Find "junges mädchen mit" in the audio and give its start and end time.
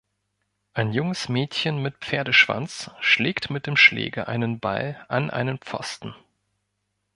0.93-1.95